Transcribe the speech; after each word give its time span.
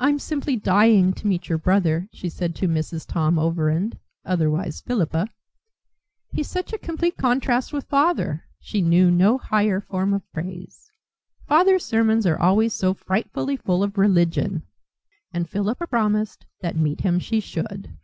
"I'm 0.00 0.18
simply 0.18 0.56
dying 0.56 1.12
to 1.12 1.28
meet 1.28 1.48
your 1.48 1.58
brother," 1.58 2.08
she 2.12 2.28
said 2.28 2.56
to 2.56 2.66
Mrs. 2.66 3.06
Tom 3.06 3.38
Overend, 3.38 4.00
otherwise 4.24 4.80
Philippa; 4.80 5.28
"he's 6.32 6.50
such 6.50 6.72
a 6.72 6.76
complete 6.76 7.16
contrast 7.16 7.72
with 7.72 7.84
father." 7.84 8.46
She 8.58 8.82
knew 8.82 9.12
no 9.12 9.38
higher 9.38 9.80
form 9.80 10.12
of 10.12 10.28
praise: 10.32 10.90
"Father's 11.46 11.84
sermons 11.84 12.26
are 12.26 12.36
always 12.42 12.74
so 12.74 12.94
frightfully 12.94 13.56
full 13.56 13.84
of 13.84 13.96
religion." 13.96 14.64
And 15.32 15.48
Philippa 15.48 15.86
promised 15.86 16.46
that 16.60 16.74
meet 16.74 17.02
him 17.02 17.20
she 17.20 17.38
should. 17.38 17.96